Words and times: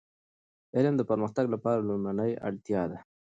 علم 0.75 0.93
د 0.97 1.01
پرمختګ 1.09 1.45
لپاره 1.53 1.85
لومړنی 1.87 2.31
اړتیا 2.47 2.81
ده. 2.91 2.99